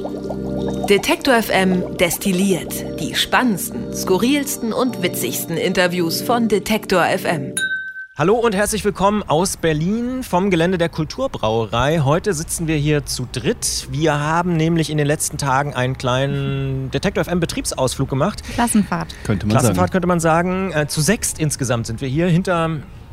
[0.00, 7.54] Detektor FM destilliert die spannendsten, skurrilsten und witzigsten Interviews von Detektor FM.
[8.16, 12.00] Hallo und herzlich willkommen aus Berlin vom Gelände der Kulturbrauerei.
[12.00, 13.88] Heute sitzen wir hier zu dritt.
[13.90, 18.42] Wir haben nämlich in den letzten Tagen einen kleinen Detektor FM Betriebsausflug gemacht.
[18.54, 19.14] Klassenfahrt.
[19.24, 19.92] Könnte man Klassenfahrt sagen.
[19.92, 20.72] könnte man sagen.
[20.72, 22.70] Äh, zu sechst insgesamt sind wir hier hinter,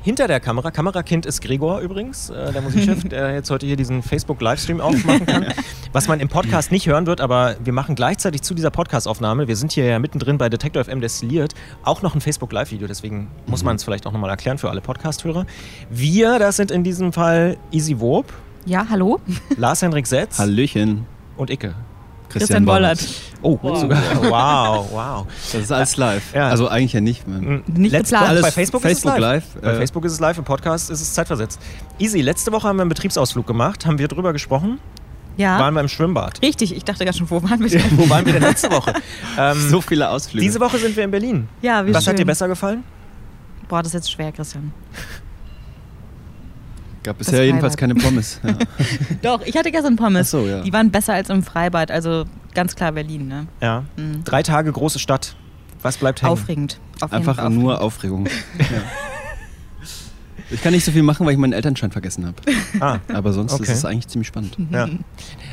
[0.07, 0.71] hinter der Kamera.
[0.71, 5.47] Kamerakind ist Gregor übrigens, äh, der Musikchef, der jetzt heute hier diesen Facebook-Livestream aufmachen kann.
[5.91, 9.57] Was man im Podcast nicht hören wird, aber wir machen gleichzeitig zu dieser Podcast-Aufnahme, wir
[9.57, 12.87] sind hier ja mittendrin bei Detektor FM destilliert, auch noch ein Facebook-Live-Video.
[12.87, 15.45] Deswegen muss man es vielleicht auch nochmal erklären für alle Podcast-Hörer.
[15.89, 18.31] Wir, das sind in diesem Fall Easy Wob,
[18.65, 19.19] Ja, hallo?
[19.57, 21.05] Lars-Henrik Setz Hallöchen,
[21.35, 21.75] und Icke.
[22.29, 22.99] Christian Bollert.
[23.41, 24.01] Oh, sogar.
[24.23, 25.27] Wow, wow.
[25.51, 26.33] Das ist alles live.
[26.33, 26.49] Ja.
[26.49, 27.27] Also eigentlich ja nicht.
[27.27, 28.27] Nicht Letz- geplant.
[28.29, 29.43] Alles bei Facebook, Facebook ist es live.
[29.53, 31.59] live, Bei äh, Facebook ist es live, im Podcast ist es zeitversetzt.
[31.99, 34.79] Easy, letzte Woche haben wir einen Betriebsausflug gemacht, haben wir drüber gesprochen,
[35.37, 35.59] Ja.
[35.59, 36.41] waren wir im Schwimmbad.
[36.41, 37.83] Richtig, ich dachte gerade schon, wo waren wir denn?
[37.97, 38.93] Wo waren wir denn letzte Woche?
[39.37, 40.43] Ähm, So viele Ausflüge.
[40.43, 41.47] diese Woche sind wir in Berlin.
[41.61, 42.13] Ja, wie Was schön.
[42.13, 42.83] hat dir besser gefallen?
[43.69, 44.73] Boah, das ist jetzt schwer, Christian.
[47.03, 48.41] Gab bisher jedenfalls keine Pommes.
[48.43, 48.55] Ja.
[49.21, 50.27] Doch, ich hatte gestern Pommes.
[50.27, 50.61] Ach so, ja.
[50.61, 52.25] Die waren besser als im Freibad, also
[52.57, 53.47] ganz klar Berlin, ne?
[53.61, 53.83] Ja.
[53.95, 54.23] Mhm.
[54.25, 55.35] Drei Tage große Stadt.
[55.83, 56.31] Was bleibt hängen?
[56.33, 56.79] Aufregend.
[56.99, 58.27] Auf Einfach Fall nur aufregend.
[58.27, 58.69] Aufregung.
[58.75, 58.81] Ja.
[60.49, 62.35] Ich kann nicht so viel machen, weil ich meinen Elternschein vergessen habe.
[62.79, 63.63] Ah, Aber sonst Okay.
[63.63, 64.55] ist es eigentlich ziemlich spannend.
[64.71, 64.87] ja.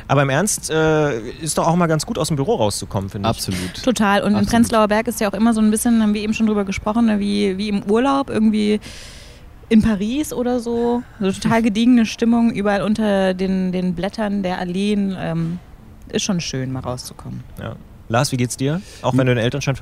[0.06, 3.28] Aber im Ernst äh, ist doch auch mal ganz gut aus dem Büro rauszukommen, finde
[3.28, 3.30] ich.
[3.36, 3.83] Absolut.
[3.83, 4.20] Total.
[4.20, 4.50] Und in Absolut.
[4.50, 7.06] Prenzlauer Berg ist ja auch immer so ein bisschen, haben wir eben schon drüber gesprochen,
[7.06, 8.78] ne, wie, wie im Urlaub, irgendwie
[9.68, 11.02] in Paris oder so.
[11.18, 15.16] So total gediegene Stimmung, überall unter den, den Blättern der Alleen.
[15.18, 15.58] Ähm,
[16.12, 17.41] ist schon schön, mal rauszukommen.
[17.60, 17.77] Ja.
[18.06, 18.83] Lars, wie geht's dir?
[19.00, 19.77] Auch wenn du den Elternschein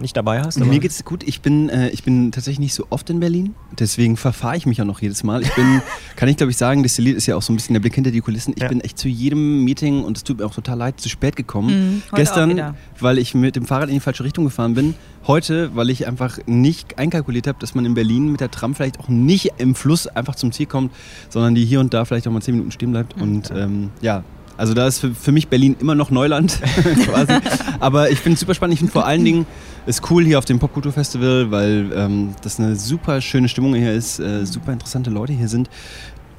[0.00, 0.56] nicht dabei hast?
[0.56, 1.22] aber- Mir geht's gut.
[1.24, 3.54] Ich bin, äh, ich bin tatsächlich nicht so oft in Berlin.
[3.78, 5.42] Deswegen verfahre ich mich auch noch jedes Mal.
[5.42, 5.82] Ich bin,
[6.16, 8.10] kann ich glaube ich sagen, Destilliert ist ja auch so ein bisschen der Blick hinter
[8.10, 8.54] die Kulissen.
[8.56, 8.68] Ich Ja.
[8.68, 11.96] bin echt zu jedem Meeting und es tut mir auch total leid, zu spät gekommen.
[11.96, 14.94] Mhm, Gestern, weil ich mit dem Fahrrad in die falsche Richtung gefahren bin.
[15.26, 19.00] Heute, weil ich einfach nicht einkalkuliert habe, dass man in Berlin mit der Tram vielleicht
[19.00, 20.92] auch nicht im Fluss einfach zum Ziel kommt,
[21.28, 23.20] sondern die hier und da vielleicht auch mal zehn Minuten stehen bleibt.
[23.20, 24.24] Und ähm, ja.
[24.56, 26.60] Also da ist für, für mich Berlin immer noch Neuland
[27.04, 27.34] quasi.
[27.80, 28.74] Aber ich finde es super spannend.
[28.74, 29.46] Ich finde vor allen Dingen
[29.86, 34.18] es cool hier auf dem Popkulturfestival, weil ähm, das eine super schöne Stimmung hier ist,
[34.18, 35.70] äh, super interessante Leute hier sind.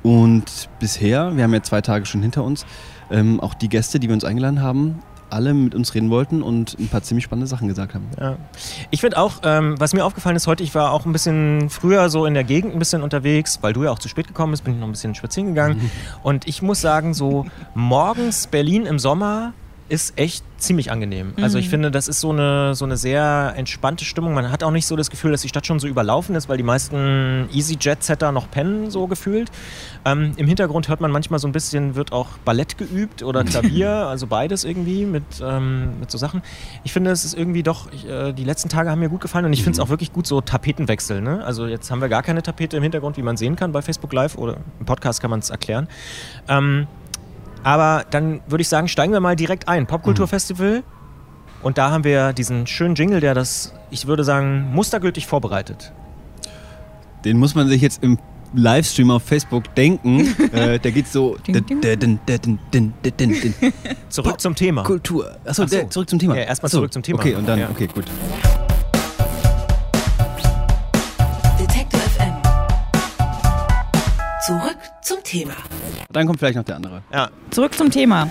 [0.04, 2.66] Und bisher, wir haben ja zwei Tage schon hinter uns,
[3.12, 6.78] ähm, auch die Gäste, die wir uns eingeladen haben, alle mit uns reden wollten und
[6.80, 8.08] ein paar ziemlich spannende Sachen gesagt haben.
[8.20, 8.38] Ja.
[8.92, 12.10] Ich finde auch, ähm, was mir aufgefallen ist heute, ich war auch ein bisschen früher
[12.10, 14.64] so in der Gegend ein bisschen unterwegs, weil du ja auch zu spät gekommen bist,
[14.64, 15.92] bin ich noch ein bisschen spazieren gegangen.
[16.24, 19.54] Und ich muss sagen, so morgens Berlin im Sommer
[19.90, 21.34] ist echt ziemlich angenehm.
[21.40, 24.34] Also ich finde, das ist so eine, so eine sehr entspannte Stimmung.
[24.34, 26.58] Man hat auch nicht so das Gefühl, dass die Stadt schon so überlaufen ist, weil
[26.58, 29.52] die meisten EasyJet-Setter noch pennen, so gefühlt.
[30.04, 33.90] Ähm, Im Hintergrund hört man manchmal so ein bisschen, wird auch Ballett geübt oder Klavier,
[33.90, 36.42] also beides irgendwie mit, ähm, mit so Sachen.
[36.84, 39.46] Ich finde, es ist irgendwie doch, ich, äh, die letzten Tage haben mir gut gefallen
[39.46, 41.22] und ich finde es auch wirklich gut, so Tapetenwechsel.
[41.22, 41.44] Ne?
[41.46, 44.12] Also jetzt haben wir gar keine Tapete im Hintergrund, wie man sehen kann bei Facebook
[44.12, 45.88] Live oder im Podcast kann man es erklären.
[46.48, 46.88] Ähm,
[47.68, 49.88] aber dann würde ich sagen, steigen wir mal direkt ein.
[49.88, 50.84] Popkulturfestival.
[51.62, 55.92] Und da haben wir diesen schönen Jingle, der das, ich würde sagen, mustergültig vorbereitet.
[57.26, 58.20] Den muss man sich jetzt im
[58.54, 60.34] Livestream auf Facebook denken.
[60.54, 61.36] äh, der geht so.
[64.08, 64.84] Zurück zum Thema.
[64.84, 65.36] Kultur.
[65.44, 65.76] Achso, Ach so.
[65.76, 66.38] der- zurück zum Thema.
[66.38, 67.20] Ja, erstmal so, zurück zum Thema.
[67.20, 67.70] Okay, und dann, Ja.
[67.70, 68.06] okay, gut.
[74.48, 75.56] Zurück zum Thema.
[76.10, 77.02] Dann kommt vielleicht noch der andere.
[77.12, 78.30] Ja, Zurück zum Thema.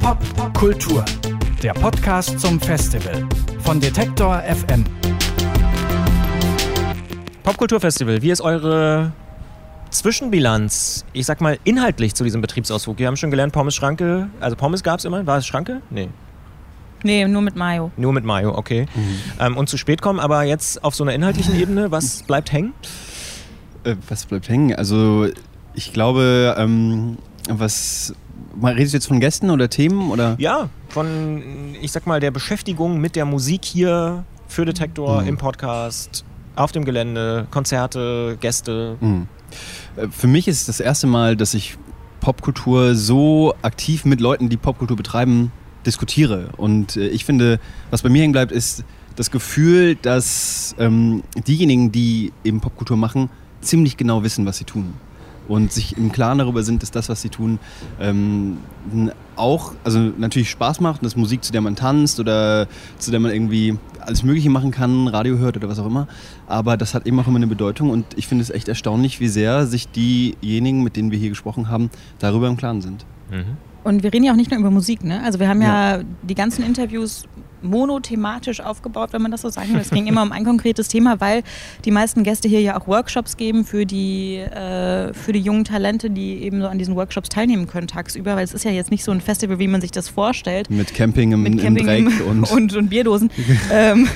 [0.00, 1.04] Popkultur,
[1.60, 3.26] der Podcast zum Festival
[3.64, 4.84] von Detektor FM.
[7.42, 9.10] Popkulturfestival, wie ist eure
[9.90, 13.00] Zwischenbilanz, ich sag mal, inhaltlich zu diesem Betriebsausflug?
[13.00, 15.82] Wir haben schon gelernt, Pommes Schranke, also Pommes gab es immer, war es Schranke?
[15.90, 16.08] Nee,
[17.02, 17.90] Nee, nur mit Mayo.
[17.96, 18.86] nur mit Mayo, okay.
[19.40, 22.72] Ähm, und zu spät kommen, aber jetzt auf so einer inhaltlichen Ebene, was bleibt hängen?
[23.84, 24.74] Äh, was bleibt hängen?
[24.74, 25.26] Also,
[25.74, 28.14] ich glaube, ähm, was.
[28.54, 30.10] Mal redest du jetzt von Gästen oder Themen?
[30.10, 30.34] Oder?
[30.38, 31.42] Ja, von,
[31.80, 35.28] ich sag mal, der Beschäftigung mit der Musik hier für Detektor, Mhm.
[35.28, 36.24] im Podcast,
[36.54, 38.96] auf dem Gelände, Konzerte, Gäste.
[39.00, 39.26] Mhm.
[39.96, 41.78] Äh, Für mich ist es das erste Mal, dass ich
[42.20, 45.50] Popkultur so aktiv mit Leuten, die Popkultur betreiben,
[45.86, 46.50] diskutiere.
[46.58, 47.58] Und äh, ich finde,
[47.90, 48.84] was bei mir hängen bleibt, ist
[49.16, 53.30] das Gefühl, dass ähm, diejenigen, die eben Popkultur machen,
[53.62, 54.94] ziemlich genau wissen, was sie tun.
[55.48, 57.58] Und sich im Klaren darüber sind, dass das, was sie tun,
[58.00, 58.58] ähm,
[59.34, 62.68] auch, also natürlich Spaß macht, dass Musik, zu der man tanzt oder
[62.98, 66.06] zu der man irgendwie alles Mögliche machen kann, Radio hört oder was auch immer.
[66.46, 69.28] Aber das hat eben auch immer eine Bedeutung und ich finde es echt erstaunlich, wie
[69.28, 73.04] sehr sich diejenigen, mit denen wir hier gesprochen haben, darüber im Klaren sind.
[73.30, 73.56] Mhm.
[73.84, 75.22] Und wir reden ja auch nicht nur über Musik, ne?
[75.24, 77.24] Also wir haben ja, ja die ganzen Interviews
[77.62, 79.80] monothematisch aufgebaut, wenn man das so sagen will.
[79.80, 81.42] Es ging immer um ein konkretes Thema, weil
[81.84, 86.10] die meisten Gäste hier ja auch Workshops geben für die, äh, für die jungen Talente,
[86.10, 89.04] die eben so an diesen Workshops teilnehmen können tagsüber, weil es ist ja jetzt nicht
[89.04, 90.70] so ein Festival, wie man sich das vorstellt.
[90.70, 93.30] Mit Camping im, Mit Camping im Dreck und, und, und Bierdosen.
[93.72, 94.08] ähm,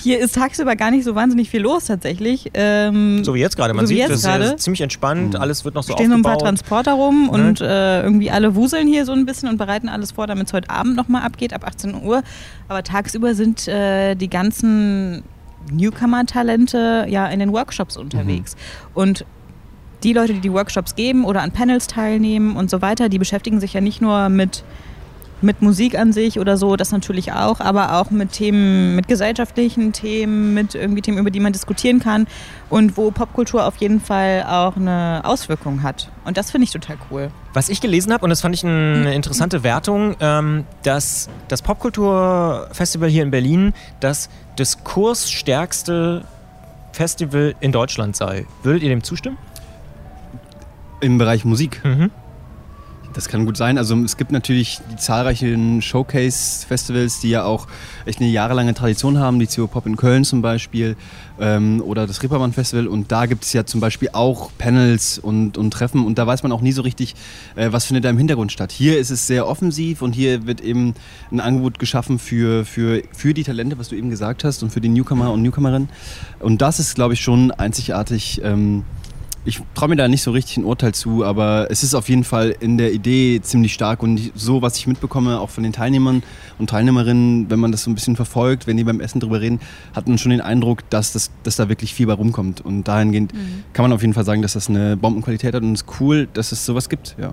[0.00, 2.50] hier ist tagsüber gar nicht so wahnsinnig viel los tatsächlich.
[2.54, 3.74] Ähm, so wie jetzt gerade.
[3.74, 5.34] Man so sieht, es ist ziemlich entspannt.
[5.34, 5.40] Mhm.
[5.40, 6.24] Alles wird noch so Stehen aufgebaut.
[6.24, 7.30] so ein paar Transporter rum ne?
[7.30, 10.52] und äh, irgendwie alle wuseln hier so ein bisschen und bereiten alles vor, damit es
[10.52, 12.22] heute Abend nochmal abgeht, ab 18 Uhr.
[12.68, 15.22] Aber tagsüber sind äh, die ganzen
[15.70, 18.54] Newcomer-Talente ja in den Workshops unterwegs.
[18.54, 18.90] Mhm.
[18.94, 19.24] Und
[20.02, 23.60] die Leute, die die Workshops geben oder an Panels teilnehmen und so weiter, die beschäftigen
[23.60, 24.64] sich ja nicht nur mit
[25.40, 29.92] mit Musik an sich oder so, das natürlich auch, aber auch mit Themen, mit gesellschaftlichen
[29.92, 32.26] Themen, mit irgendwie Themen, über die man diskutieren kann
[32.70, 36.10] und wo Popkultur auf jeden Fall auch eine Auswirkung hat.
[36.24, 37.30] Und das finde ich total cool.
[37.54, 43.08] Was ich gelesen habe, und das fand ich eine interessante Wertung, ähm, dass das Popkulturfestival
[43.08, 46.24] hier in Berlin das diskursstärkste
[46.92, 48.46] Festival in Deutschland sei.
[48.62, 49.38] Würdet ihr dem zustimmen?
[51.00, 51.80] Im Bereich Musik?
[51.84, 52.10] Mhm.
[53.18, 53.78] Das kann gut sein.
[53.78, 57.66] Also es gibt natürlich die zahlreichen Showcase-Festivals, die ja auch
[58.06, 60.94] echt eine jahrelange Tradition haben, die CO Pop in Köln zum Beispiel
[61.40, 62.86] ähm, oder das Rippermann Festival.
[62.86, 66.44] Und da gibt es ja zum Beispiel auch Panels und, und Treffen und da weiß
[66.44, 67.16] man auch nie so richtig,
[67.56, 68.70] äh, was findet da im Hintergrund statt.
[68.70, 70.94] Hier ist es sehr offensiv und hier wird eben
[71.32, 74.80] ein Angebot geschaffen für, für, für die Talente, was du eben gesagt hast und für
[74.80, 75.88] die Newcomer und Newcomerinnen.
[76.38, 78.40] Und das ist, glaube ich, schon einzigartig.
[78.44, 78.84] Ähm,
[79.48, 82.22] ich traue mir da nicht so richtig ein Urteil zu, aber es ist auf jeden
[82.24, 86.22] Fall in der Idee ziemlich stark und so, was ich mitbekomme, auch von den Teilnehmern
[86.58, 89.60] und Teilnehmerinnen, wenn man das so ein bisschen verfolgt, wenn die beim Essen drüber reden,
[89.94, 92.60] hat man schon den Eindruck, dass, das, dass da wirklich viel bei rumkommt.
[92.60, 93.64] Und dahingehend mhm.
[93.72, 96.28] kann man auf jeden Fall sagen, dass das eine Bombenqualität hat und es ist cool,
[96.34, 97.16] dass es sowas gibt.
[97.18, 97.32] Ja.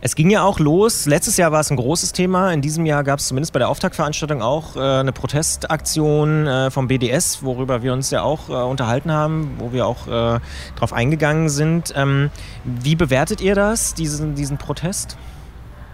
[0.00, 3.04] Es ging ja auch los, letztes Jahr war es ein großes Thema, in diesem Jahr
[3.04, 7.92] gab es zumindest bei der Auftaktveranstaltung auch äh, eine Protestaktion äh, vom BDS, worüber wir
[7.92, 10.40] uns ja auch äh, unterhalten haben, wo wir auch äh,
[10.76, 11.92] drauf eingegangen sind.
[11.96, 12.30] Ähm,
[12.64, 15.16] wie bewertet ihr das, diesen, diesen Protest?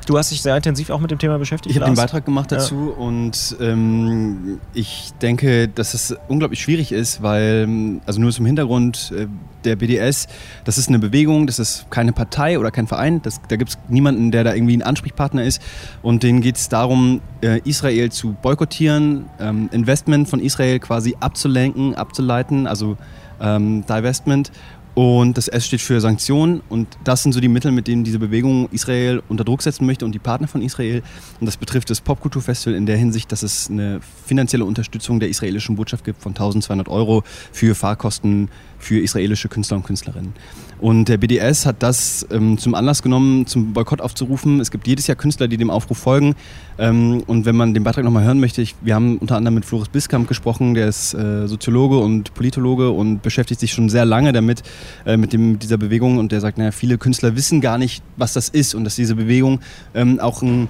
[0.06, 1.74] Du hast dich sehr intensiv auch mit dem Thema beschäftigt.
[1.74, 3.04] Ich habe den Beitrag gemacht dazu ja.
[3.04, 9.26] und ähm, ich denke, dass es unglaublich schwierig ist, weil, also nur zum Hintergrund, äh,
[9.64, 10.28] der BDS,
[10.64, 13.78] das ist eine Bewegung, das ist keine Partei oder kein Verein, das, da gibt es
[13.88, 15.60] niemanden, der da irgendwie ein Ansprechpartner ist
[16.02, 21.96] und denen geht es darum, äh, Israel zu boykottieren, ähm, Investment von Israel quasi abzulenken,
[21.96, 22.96] abzuleiten, also
[23.40, 24.50] ähm, Divestment
[24.96, 28.18] und das S steht für Sanktionen und das sind so die Mittel, mit denen diese
[28.18, 31.02] Bewegung Israel unter Druck setzen möchte und die Partner von Israel.
[31.38, 35.76] Und das betrifft das Popkulturfestival in der Hinsicht, dass es eine finanzielle Unterstützung der israelischen
[35.76, 38.48] Botschaft gibt von 1200 Euro für Fahrkosten
[38.86, 40.32] für israelische Künstler und Künstlerinnen.
[40.78, 44.60] Und der BDS hat das ähm, zum Anlass genommen, zum Boykott aufzurufen.
[44.60, 46.36] Es gibt jedes Jahr Künstler, die dem Aufruf folgen.
[46.78, 49.64] Ähm, und wenn man den Beitrag nochmal hören möchte, ich, wir haben unter anderem mit
[49.64, 54.32] Floris Biskamp gesprochen, der ist äh, Soziologe und Politologe und beschäftigt sich schon sehr lange
[54.32, 54.62] damit,
[55.04, 56.18] äh, mit, dem, mit dieser Bewegung.
[56.18, 59.16] Und der sagt, naja, viele Künstler wissen gar nicht, was das ist und dass diese
[59.16, 59.60] Bewegung
[59.94, 60.68] ähm, auch ein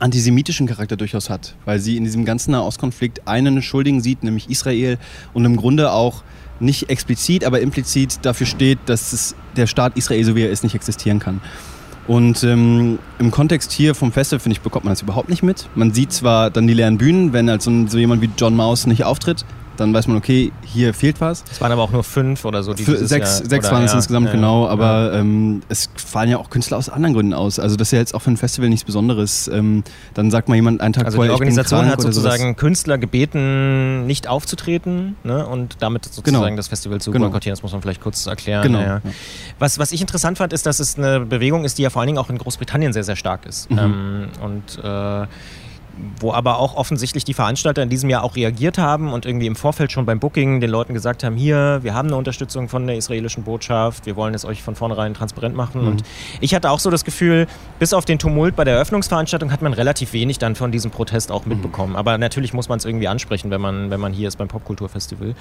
[0.00, 4.98] antisemitischen Charakter durchaus hat, weil sie in diesem ganzen Nahostkonflikt einen Schuldigen sieht, nämlich Israel
[5.32, 6.24] und im Grunde auch
[6.60, 10.64] nicht explizit, aber implizit dafür steht, dass es, der Staat Israel, so wie er ist,
[10.64, 11.40] nicht existieren kann.
[12.06, 15.68] Und ähm, im Kontext hier vom Festival, finde ich, bekommt man das überhaupt nicht mit.
[15.74, 18.86] Man sieht zwar dann die leeren Bühnen, wenn halt so, so jemand wie John Maus
[18.86, 19.44] nicht auftritt,
[19.76, 21.44] dann weiß man, okay, hier fehlt was.
[21.50, 22.74] Es waren aber auch nur fünf oder so.
[22.74, 24.68] Für, sechs Jahr, sechs waren es ja, insgesamt, ja, genau.
[24.68, 25.20] Aber ja.
[25.20, 27.58] ähm, es fallen ja auch Künstler aus anderen Gründen aus.
[27.58, 29.48] Also das ist ja jetzt auch für ein Festival nichts Besonderes.
[29.48, 34.06] Ähm, dann sagt mal jemand einen Tag also vorher, die Organisation hat sozusagen Künstler gebeten,
[34.06, 35.46] nicht aufzutreten ne?
[35.46, 36.56] und damit sozusagen genau.
[36.56, 37.26] das Festival zu genau.
[37.26, 37.54] boykottieren.
[37.54, 38.62] Das muss man vielleicht kurz erklären.
[38.62, 39.00] Genau.
[39.58, 42.08] Was, was ich interessant fand, ist, dass es eine Bewegung ist, die ja vor allen
[42.08, 43.70] Dingen auch in Großbritannien sehr, sehr stark ist.
[43.70, 43.78] Mhm.
[43.78, 45.26] Ähm, und äh,
[46.20, 49.56] wo aber auch offensichtlich die Veranstalter in diesem Jahr auch reagiert haben und irgendwie im
[49.56, 52.96] Vorfeld schon beim Booking den Leuten gesagt haben, hier, wir haben eine Unterstützung von der
[52.96, 55.82] israelischen Botschaft, wir wollen es euch von vornherein transparent machen.
[55.82, 55.88] Mhm.
[55.88, 56.02] Und
[56.40, 57.46] ich hatte auch so das Gefühl,
[57.78, 61.30] bis auf den Tumult bei der Eröffnungsveranstaltung hat man relativ wenig dann von diesem Protest
[61.30, 61.52] auch mhm.
[61.52, 61.92] mitbekommen.
[61.92, 61.96] Mhm.
[61.96, 65.34] Aber natürlich muss man es irgendwie ansprechen, wenn man, wenn man hier ist beim Popkulturfestival.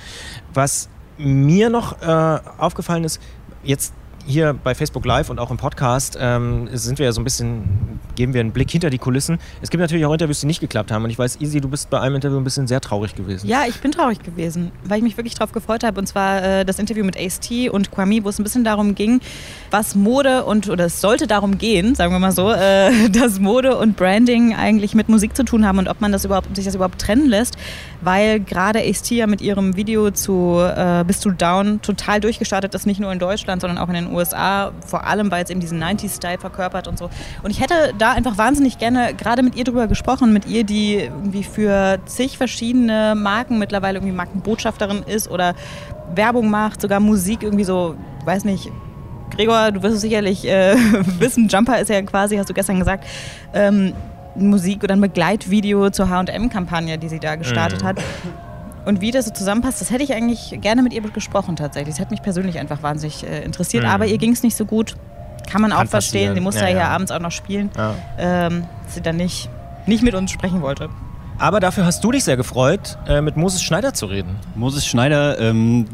[0.53, 3.22] Was mir noch äh, aufgefallen ist,
[3.63, 3.93] jetzt
[4.25, 8.00] hier bei Facebook Live und auch im Podcast ähm, sind wir ja so ein bisschen,
[8.15, 9.39] geben wir einen Blick hinter die Kulissen.
[9.62, 11.03] Es gibt natürlich auch Interviews, die nicht geklappt haben.
[11.03, 13.48] Und ich weiß, Easy, du bist bei einem Interview ein bisschen sehr traurig gewesen.
[13.48, 16.00] Ja, ich bin traurig gewesen, weil ich mich wirklich darauf gefreut habe.
[16.00, 19.20] Und zwar äh, das Interview mit Ace-T und Kwame, wo es ein bisschen darum ging,
[19.72, 23.77] was Mode und, oder es sollte darum gehen, sagen wir mal so, äh, dass Mode
[23.77, 26.75] und Branding eigentlich mit Musik zu tun haben und ob man das überhaupt, sich das
[26.75, 27.58] überhaupt trennen lässt.
[28.01, 32.86] Weil gerade Ace-T ja mit ihrem Video zu äh, Bist du Down total durchgestartet ist,
[32.86, 34.12] nicht nur in Deutschland, sondern auch in den USA,
[34.86, 37.10] vor allem weil es eben diesen 90s-Style verkörpert und so.
[37.43, 40.96] Und ich hätte da einfach wahnsinnig gerne gerade mit ihr drüber gesprochen, mit ihr, die
[40.96, 45.55] irgendwie für zig verschiedene Marken mittlerweile irgendwie Markenbotschafterin ist oder
[46.15, 48.72] Werbung macht, sogar Musik irgendwie so, weiß nicht,
[49.36, 50.75] Gregor, du wirst es sicherlich äh,
[51.20, 53.05] wissen, Jumper ist ja quasi, hast du gestern gesagt,
[53.53, 53.93] ähm,
[54.36, 57.88] Musik oder ein Begleitvideo zur HM-Kampagne, die sie da gestartet Mhm.
[57.88, 57.98] hat.
[58.85, 61.95] Und wie das so zusammenpasst, das hätte ich eigentlich gerne mit ihr gesprochen tatsächlich.
[61.95, 63.89] Das hat mich persönlich einfach wahnsinnig äh, interessiert, Mhm.
[63.89, 64.95] aber ihr ging es nicht so gut.
[65.49, 66.19] Kann man auch Kann verstehen.
[66.21, 66.35] passieren.
[66.35, 66.89] Sie musste Ja, ja, hier ja.
[66.89, 67.95] abends auch noch spielen, Ja.
[68.17, 69.49] ähm, dass sie dann nicht,
[69.85, 70.89] nicht mit uns sprechen wollte.
[71.39, 74.35] Aber dafür hast du dich sehr gefreut, äh, mit Moses Schneider zu reden.
[74.55, 75.85] Moses Schneider, ähm,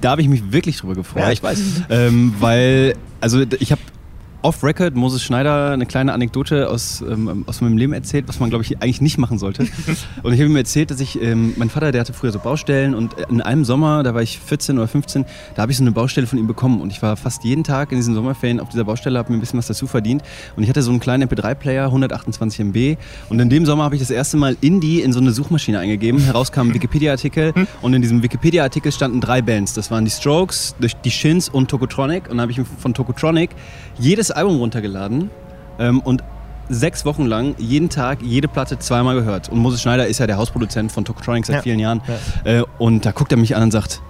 [0.00, 1.22] da habe ich mich wirklich drüber gefreut.
[1.22, 1.60] Ja, ich weiß.
[1.90, 3.80] Ähm, weil, also ich habe
[4.42, 8.64] off-Record Moses Schneider eine kleine Anekdote aus, ähm, aus meinem Leben erzählt, was man, glaube
[8.64, 9.62] ich, eigentlich nicht machen sollte.
[10.22, 12.94] und ich habe ihm erzählt, dass ich, ähm, mein Vater, der hatte früher so Baustellen
[12.94, 15.92] und in einem Sommer, da war ich 14 oder 15, da habe ich so eine
[15.92, 16.80] Baustelle von ihm bekommen.
[16.80, 19.40] Und ich war fast jeden Tag in diesen Sommerferien auf dieser Baustelle, habe mir ein
[19.40, 20.22] bisschen was dazu verdient.
[20.56, 22.96] Und ich hatte so einen kleinen MP3-Player, 128 MB
[23.28, 26.20] und in dem Sommer habe ich das erste Mal Indie in so eine Suchmaschine eingegeben,
[26.20, 27.52] heraus kam ein Wikipedia-Artikel.
[27.82, 32.24] Und in diesem Wikipedia-Artikel standen drei Bands, das waren die Strokes, die Shins und Tokotronic.
[32.24, 33.50] Und dann habe ich von Tokotronic
[33.98, 35.30] jedes Album runtergeladen
[35.78, 36.22] ähm, und
[36.68, 39.48] sechs Wochen lang jeden Tag jede Platte zweimal gehört.
[39.48, 41.62] Und Moses Schneider ist ja der Hausproduzent von Tokotronic seit Ja.
[41.62, 42.00] vielen Jahren.
[42.44, 44.00] Äh, und da guckt er mich an und sagt,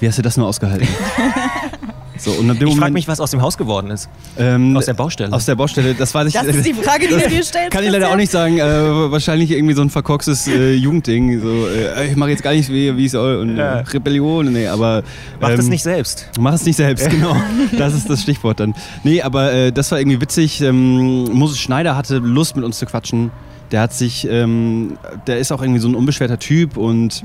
[0.00, 0.88] wie hast du das nur ausgehalten?
[2.16, 4.08] so, und ab dem Ich frage mich, was aus dem Haus geworden ist.
[4.38, 5.32] ähm, Aus der Baustelle.
[5.32, 6.34] Aus der Baustelle, das weiß ich.
[6.34, 7.70] Das ist die Frage, die du dir stellst.
[7.72, 8.58] Kann ich leider auch nicht sagen.
[8.58, 8.62] Äh,
[9.10, 11.40] wahrscheinlich irgendwie so ein verkorkstes äh, Jugendding.
[11.40, 13.36] So, äh, ich mache jetzt gar nicht, wie wie es soll.
[13.38, 13.80] Und Ja.
[13.80, 15.02] äh, Rebellion, nee, aber.
[15.40, 16.28] Mach das ähm, nicht selbst.
[16.38, 17.36] Mach es nicht selbst, genau.
[17.76, 18.74] Das ist das Stichwort dann.
[19.02, 20.60] Nee, aber äh, das war irgendwie witzig.
[20.60, 23.30] Ähm, Moses Schneider hatte Lust, mit uns zu quatschen.
[23.72, 27.24] Der hat sich, ähm, der ist auch irgendwie so ein unbeschwerter Typ und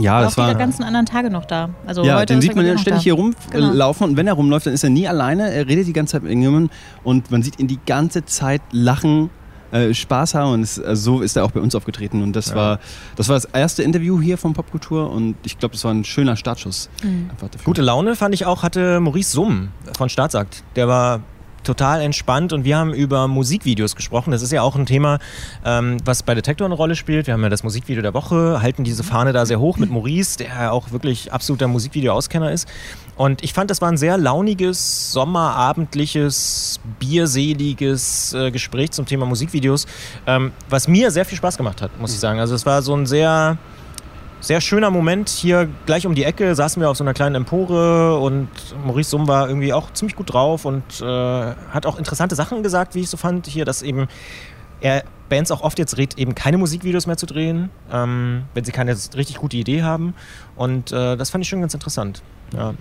[0.00, 0.54] ja, War das auch die war.
[0.54, 1.70] ganzen anderen Tage noch da.
[1.86, 3.04] Also Ja, heute den sieht man ja noch ständig da.
[3.04, 3.66] hier Genau.
[3.68, 5.50] rumlaufen und wenn er rumläuft, dann ist er nie alleine.
[5.52, 6.70] Er redet die ganze Zeit mit irgendjemandem
[7.04, 9.30] und man sieht ihn die ganze Zeit lachen,
[9.72, 12.48] äh, Spaß haben und es, also so ist er auch bei uns aufgetreten und das
[12.50, 12.56] Ja.
[12.56, 12.78] war
[13.14, 16.34] das war das erste Interview hier von Popkultur und ich glaube, das war ein schöner
[16.36, 16.90] Startschuss.
[17.04, 17.30] Mhm.
[17.64, 20.64] Gute Laune fand ich auch, hatte Maurice Summ von Staatsakt.
[20.74, 21.20] Der war
[21.70, 24.32] total entspannt und wir haben über Musikvideos gesprochen.
[24.32, 25.20] Das ist ja auch ein Thema,
[25.64, 27.28] ähm, was bei Detektor eine Rolle spielt.
[27.28, 30.38] Wir haben ja das Musikvideo der Woche, halten diese Fahne da sehr hoch mit Maurice,
[30.38, 32.66] der ja auch wirklich absoluter Musikvideo-Auskenner ist.
[33.16, 39.86] Und ich fand, das war ein sehr launiges, sommerabendliches, bierseliges äh, Gespräch zum Thema Musikvideos,
[40.26, 42.40] ähm, was mir sehr viel Spaß gemacht hat, muss ich sagen.
[42.40, 43.58] Also es war so ein sehr
[44.40, 45.28] sehr schöner Moment.
[45.28, 48.48] Hier gleich um die Ecke saßen wir auf so einer kleinen Empore und
[48.84, 52.94] Maurice Summ war irgendwie auch ziemlich gut drauf und äh, hat auch interessante Sachen gesagt,
[52.94, 53.46] wie ich so fand.
[53.46, 54.08] Hier, dass eben
[54.80, 58.72] er Bands auch oft jetzt rät, eben keine Musikvideos mehr zu drehen, ähm, wenn sie
[58.72, 60.14] keine richtig gute Idee haben.
[60.56, 62.22] Und äh, das fand ich schon ganz interessant.
[62.54, 62.74] Ja.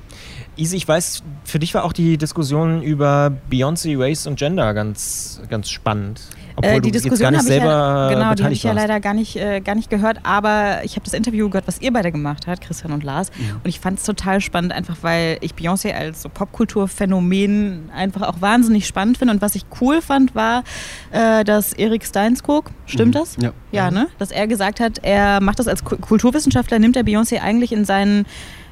[0.57, 5.41] Easy, ich weiß, für dich war auch die Diskussion über Beyoncé, Race und Gender ganz,
[5.49, 6.21] ganz spannend.
[6.55, 8.63] Obwohl Äh, die Diskussion gar nicht habe ich selber ja, genau, die habe beteiligt ich
[8.63, 11.79] ja leider gar nicht, äh, gar nicht gehört, aber ich habe das Interview gehört, was
[11.79, 13.31] ihr beide gemacht habt, Christian und Lars.
[13.63, 18.41] Und ich fand es total spannend, einfach weil ich Beyoncé als so Popkulturphänomen einfach auch
[18.41, 19.35] wahnsinnig spannend finde.
[19.35, 20.63] Und was ich cool fand, war,
[21.11, 22.05] äh, dass Erik
[22.39, 23.35] Steinskog, stimmt das?
[23.37, 23.51] Ja.
[23.71, 24.07] Ja, ne?
[24.17, 27.85] Dass er gesagt hat, er macht das als Ku- Kulturwissenschaftler, nimmt er Beyoncé eigentlich in
[27.85, 28.25] seinen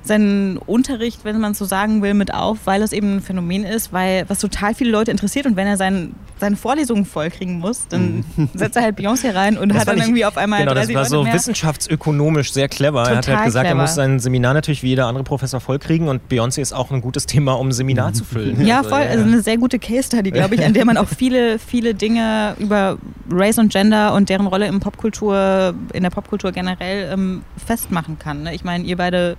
[0.04, 3.66] seinen Unterricht, wenn man es so sagen will, mit auf, weil es eben ein Phänomen
[3.66, 7.90] ist, weil was total viele Leute interessiert und wenn er sein, seine Vorlesungen vollkriegen muss,
[7.90, 8.24] dann
[8.54, 10.84] setzt er halt Beyoncé rein und Das hat dann ich- irgendwie auf einmal Genau, das
[10.88, 11.34] 30 war Leute so mehr.
[11.34, 13.04] wissenschaftsökonomisch sehr clever.
[13.04, 13.82] er hat Total halt gesagt, er clever.
[13.82, 17.26] muss sein Seminar natürlich wie jeder andere Professor vollkriegen und Beyoncé ist auch ein gutes
[17.26, 18.62] Thema, um ein Seminar zu füllen.
[18.66, 19.02] Ja, Also, voll.
[19.02, 22.56] Also eine sehr gute Case Study, glaube ich, an der man auch viele, viele Dinge
[22.60, 22.98] über
[23.30, 28.44] Race und Gender und deren Rolle im Popkultur, in der Popkultur generell ähm, festmachen kann.
[28.44, 28.56] Ne?
[28.56, 29.36] Ich meine, ihr beide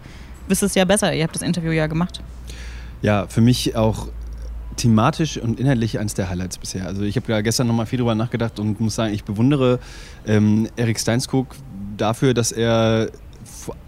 [0.47, 1.15] wisst es ja besser.
[1.15, 2.21] Ihr habt das Interview ja gemacht.
[3.01, 4.09] Ja, für mich auch
[4.77, 6.87] thematisch und inhaltlich eines der Highlights bisher.
[6.87, 9.79] Also ich habe ja gestern nochmal viel drüber nachgedacht und muss sagen, ich bewundere
[10.27, 11.57] ähm, Erik Steinskog
[11.97, 13.09] dafür, dass er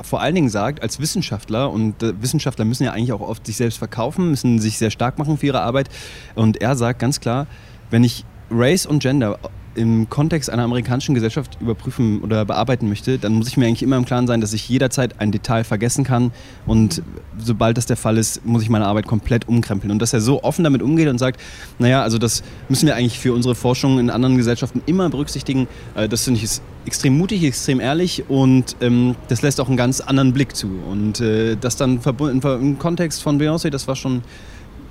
[0.01, 3.59] vor, allen Dingen sagt, als Wissenschaftler, und äh, Wissenschaftler müssen ja eigentlich auch oft sich
[3.59, 5.91] selbst verkaufen, müssen sich sehr stark machen für ihre Arbeit.
[6.35, 7.47] Und er sagt ganz klar,
[7.91, 9.39] wenn ich Race und Gender
[9.75, 13.97] im Kontext einer amerikanischen Gesellschaft überprüfen oder bearbeiten möchte, dann muss ich mir eigentlich immer
[13.97, 16.33] im Klaren sein, dass ich jederzeit ein Detail vergessen kann
[16.67, 17.03] und
[17.39, 19.91] sobald das der Fall ist, muss ich meine Arbeit komplett umkrempeln.
[19.91, 21.41] Und dass er so offen damit umgeht und sagt,
[21.79, 26.09] naja, also das müssen wir eigentlich für unsere Forschung in anderen Gesellschaften immer berücksichtigen, äh,
[26.09, 30.01] das finde ich ist extrem mutig, extrem ehrlich und ähm, das lässt auch einen ganz
[30.01, 30.69] anderen Blick zu.
[30.91, 34.23] Und äh, das dann verbunden im Kontext von Beyoncé, das war schon,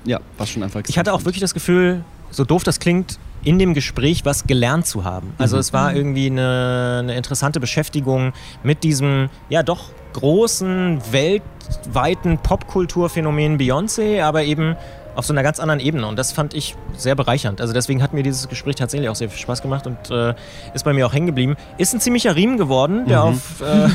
[0.05, 3.59] ja, war schon einfach Ich hatte auch wirklich das Gefühl, so doof das klingt, in
[3.59, 5.33] dem Gespräch was gelernt zu haben.
[5.37, 5.59] Also Mhm.
[5.61, 14.21] es war irgendwie eine, eine interessante Beschäftigung mit diesem, ja doch großen, weltweiten Popkulturphänomen Beyoncé,
[14.23, 14.75] aber eben
[15.15, 16.07] auf so einer ganz anderen Ebene.
[16.07, 17.59] Und das fand ich sehr bereichernd.
[17.59, 20.33] Also deswegen hat mir dieses Gespräch tatsächlich auch sehr viel Spaß gemacht und äh,
[20.73, 21.57] ist bei mir auch hängen geblieben.
[21.77, 23.89] Ist ein ziemlicher Riemen geworden, der auf, äh,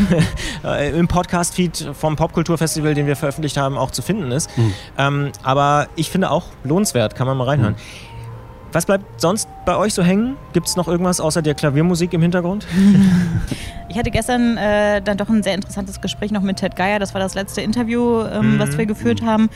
[0.90, 4.50] äh, im Podcast-Feed vom Popkulturfestival, den wir veröffentlicht haben, auch zu finden ist.
[4.98, 7.76] Ähm, aber ich finde auch lohnenswert, kann man mal reinhören.
[8.74, 10.36] Was bleibt sonst bei euch so hängen?
[10.52, 12.66] Gibt es noch irgendwas außer der Klaviermusik im Hintergrund?
[13.86, 16.98] Ich hatte gestern äh, dann doch ein sehr interessantes Gespräch noch mit Ted Geier.
[16.98, 18.58] Das war das letzte Interview, ähm, Mhm.
[18.58, 19.50] was wir geführt haben,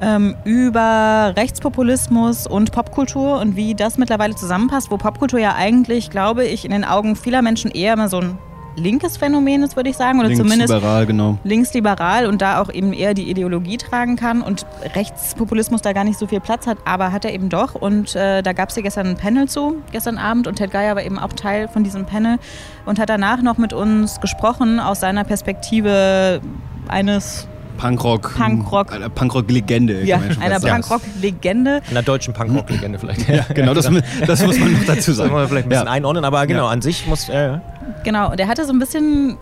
[0.00, 6.44] ähm, über Rechtspopulismus und Popkultur und wie das mittlerweile zusammenpasst, wo Popkultur ja eigentlich, glaube
[6.44, 8.38] ich, in den Augen vieler Menschen eher mal so ein
[8.76, 11.38] linkes Phänomen ist, würde ich sagen, oder zumindest Linksliberal, genau.
[11.44, 16.18] linksliberal und da auch eben eher die Ideologie tragen kann und Rechtspopulismus da gar nicht
[16.18, 17.74] so viel Platz hat, aber hat er eben doch.
[17.74, 20.94] Und äh, da gab es hier gestern ein Panel zu, gestern Abend, und Ted Geier
[20.96, 22.38] war eben auch Teil von diesem Panel
[22.86, 26.40] und hat danach noch mit uns gesprochen aus seiner Perspektive
[26.88, 27.46] eines,
[27.78, 28.34] Punkrock.
[28.36, 28.92] Punkrock.
[28.92, 30.04] Einer Punkrock-Legende.
[30.04, 30.60] ja, einer.
[30.60, 31.80] Punkrock-Legende.
[31.90, 33.26] Einer deutschen Punkrock-Legende vielleicht.
[33.28, 33.90] Ja, genau, das,
[34.26, 35.32] das muss man noch dazu sagen.
[35.32, 35.92] wir vielleicht ein bisschen Ja.
[35.92, 36.70] einordnen, aber genau, Ja.
[36.70, 37.28] an sich muss.
[37.30, 37.58] Äh,
[38.04, 39.36] Genau, und er hatte so ein bisschen,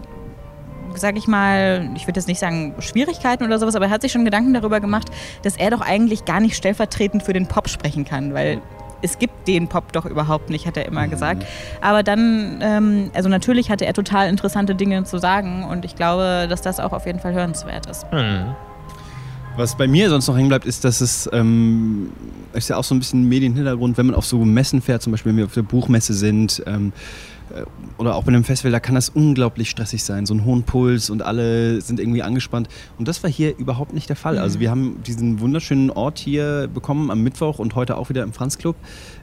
[0.95, 4.13] sag ich mal, ich würde jetzt nicht sagen Schwierigkeiten oder sowas, aber er hat sich
[4.13, 5.09] schon Gedanken darüber gemacht,
[5.43, 8.61] dass er doch eigentlich gar nicht stellvertretend für den Pop sprechen kann, weil
[9.01, 11.45] es gibt den Pop doch überhaupt nicht, hat er immer gesagt.
[11.81, 16.47] Aber dann, ähm, also natürlich hatte er total interessante Dinge zu sagen und ich glaube,
[16.49, 18.07] dass das auch auf jeden Fall hörenswert ist.
[18.11, 18.55] hm.
[19.57, 22.13] Was bei mir sonst noch hängen bleibt, ist, dass es ähm,
[22.53, 25.31] ist ja auch so ein bisschen Medienhintergrund, wenn man auf so Messen fährt, zum Beispiel
[25.31, 27.38] wenn wir auf der Buchmesse sind ähm, äh,
[27.99, 31.11] oder auch bei einem Festival, da kann das unglaublich stressig sein, so einen hohen Puls
[31.11, 32.69] und alle sind irgendwie angespannt.
[32.99, 34.39] Und das war hier überhaupt nicht der Fall.
[34.39, 38.33] Also wir haben diesen wunderschönen Ort hier bekommen am Mittwoch und heute auch wieder im
[38.33, 38.77] Franz Club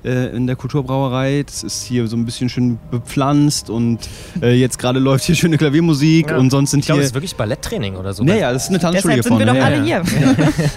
[0.03, 1.43] äh, in der Kulturbrauerei.
[1.45, 3.99] Das ist hier so ein bisschen schön bepflanzt und
[4.41, 6.37] äh, jetzt gerade läuft hier schöne Klaviermusik Ja.
[6.37, 7.03] und sonst sind Ich glaube, hier...
[7.03, 8.23] es ist wirklich Balletttraining oder so.
[8.23, 9.59] naja, das ist eine Tanzschule Deshalb hier sind wir vorne.
[9.59, 10.03] doch ja, alle ja.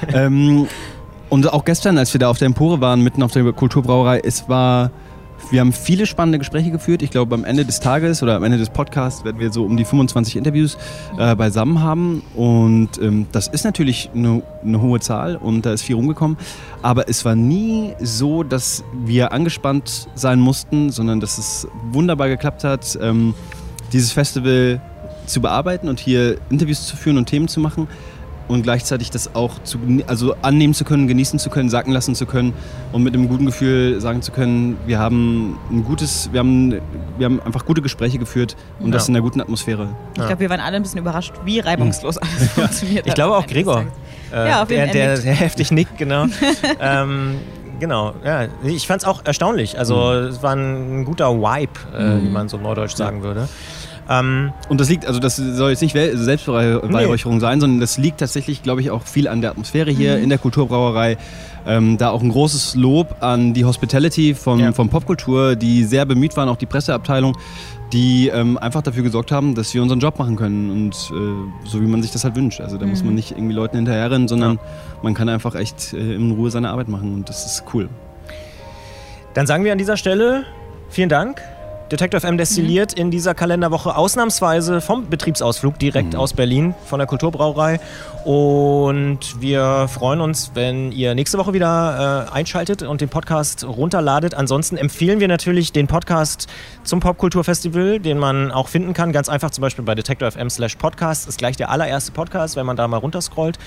[0.08, 0.14] hier.
[0.26, 0.66] Ähm,
[1.30, 4.48] und auch gestern, als wir da auf der Empore waren, mitten auf der Kulturbrauerei, es
[4.48, 4.90] war,
[5.50, 7.02] wir haben viele spannende Gespräche geführt.
[7.02, 9.76] Ich glaube, am Ende des Tages oder am Ende des Podcasts werden wir so um
[9.76, 10.76] die 25 Interviews
[11.18, 12.22] äh, beisammen haben.
[12.34, 16.36] Und ähm, das ist natürlich eine, eine hohe Zahl und da ist viel rumgekommen.
[16.82, 22.64] Aber es war nie so, dass wir angespannt sein mussten, sondern dass es wunderbar geklappt
[22.64, 23.34] hat, ähm,
[23.92, 24.80] dieses Festival
[25.26, 27.88] zu bearbeiten und hier Interviews zu führen und Themen zu machen
[28.48, 32.26] und gleichzeitig das auch zu, also annehmen zu können, genießen zu können, sacken lassen zu
[32.26, 32.54] können
[32.92, 36.72] und mit einem guten Gefühl sagen zu können, wir haben ein gutes, wir haben,
[37.18, 39.10] wir haben einfach gute Gespräche geführt und das Ja.
[39.10, 39.88] in einer guten Atmosphäre.
[40.16, 43.46] Ich glaube, wir waren alle ein bisschen überrascht, wie reibungslos alles funktioniert Ich glaube auch
[43.46, 43.84] Gregor.
[44.32, 46.26] Äh, Ja, auf jeden der, Fall, der, er der heftig nickt, genau.
[46.80, 47.36] ähm,
[47.80, 48.46] genau, ja.
[48.64, 49.78] Ich fand es auch erstaunlich.
[49.78, 53.48] Also, es war ein guter Vibe, äh, wie man so neudeutsch sagen würde.
[54.10, 58.20] Ähm, Und das liegt, also das soll jetzt nicht Wel- Selbstbeweihräucherung sein, sondern das liegt
[58.20, 61.18] tatsächlich, glaube ich, auch viel an der Atmosphäre hier in der Kulturbrauerei.
[61.66, 64.72] Ähm, da auch ein großes Lob an die Hospitality von, Ja.
[64.72, 67.36] von Popkultur, die sehr bemüht waren, auch die Presseabteilung,
[67.92, 71.82] die ähm, einfach dafür gesorgt haben, dass wir unseren Job machen können und äh, so
[71.82, 72.60] wie man sich das halt wünscht.
[72.62, 74.58] Also da muss man nicht irgendwie Leuten hinterherrennen, sondern
[75.02, 77.90] man kann einfach echt äh, in Ruhe seine Arbeit machen und das ist cool.
[79.34, 80.44] Dann sagen wir an dieser Stelle
[80.88, 81.42] vielen Dank.
[81.90, 87.80] Detective FM destilliert in dieser Kalenderwoche ausnahmsweise vom Betriebsausflug direkt aus Berlin von der Kulturbrauerei.
[88.26, 94.34] Und wir freuen uns, wenn ihr nächste Woche wieder äh, einschaltet und den Podcast runterladet.
[94.34, 96.48] Ansonsten empfehlen wir natürlich den Podcast
[96.84, 99.12] zum Popkulturfestival, den man auch finden kann.
[99.12, 101.26] Ganz einfach zum Beispiel bei Detective FM slash Podcast.
[101.26, 103.58] Ist gleich der allererste Podcast, wenn man da mal runterscrollt.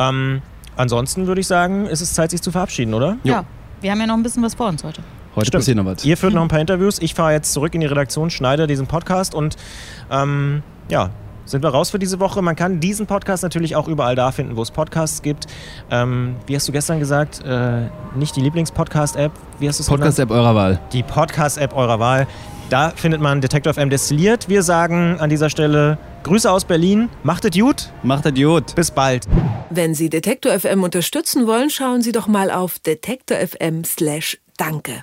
[0.00, 0.42] Ähm,
[0.74, 3.16] ansonsten würde ich sagen, ist es Zeit, sich zu verabschieden, oder?
[3.22, 3.34] Jo.
[3.34, 3.44] Ja,
[3.80, 5.02] wir haben ja noch ein bisschen was vor uns heute.
[5.36, 5.60] Heute Stimmt.
[5.60, 6.04] passiert noch was.
[6.04, 6.98] Ihr führt noch ein paar Interviews.
[7.00, 9.56] Ich fahre jetzt zurück in die Redaktion, schneide diesen Podcast und
[10.10, 11.10] ähm, ja,
[11.44, 12.42] sind wir raus für diese Woche.
[12.42, 15.46] Man kann diesen Podcast natürlich auch überall da finden, wo es Podcasts gibt.
[15.90, 17.44] Ähm, wie hast du gestern gesagt?
[17.44, 19.32] Äh, nicht die Lieblingspodcast-App.
[19.58, 20.02] Wie hast du es genannt?
[20.02, 20.80] Podcast-App eurer Wahl.
[20.92, 22.26] Die Podcast-App eurer Wahl.
[22.70, 24.48] Da findet man Detective M destilliert.
[24.48, 27.08] Wir sagen an dieser Stelle Grüße aus Berlin.
[27.24, 27.90] Macht es gut.
[28.04, 28.76] Macht Idiot.
[28.76, 29.26] Bis bald.
[29.70, 35.02] Wenn Sie Detektor FM unterstützen wollen, schauen Sie doch mal auf detektor.fm slash danke.